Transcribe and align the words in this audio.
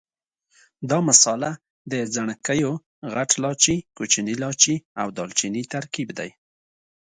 دا 0.89 0.97
مساله 1.09 1.49
د 1.91 1.93
ځڼکیو، 2.13 2.71
غټ 3.13 3.29
لاچي، 3.43 3.75
کوچني 3.97 4.35
لاچي 4.41 4.75
او 5.01 5.07
دال 5.17 5.29
چیني 5.39 5.63
ترکیب 5.73 6.09
دی. 6.17 6.29